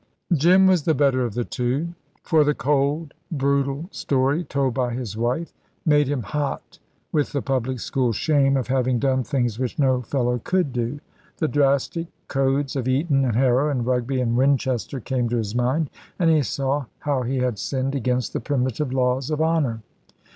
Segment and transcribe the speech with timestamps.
[0.33, 1.89] Jim was the better of the two,
[2.23, 5.53] for the cold, brutal story told by his wife
[5.85, 6.79] made him hot
[7.11, 10.99] with the public school shame of having done things which no fellow could do.
[11.37, 15.91] The drastic codes of Eton and Harrow and Rugby and Winchester came to his mind,
[16.17, 19.81] and he saw how he had sinned against the primitive laws of honour.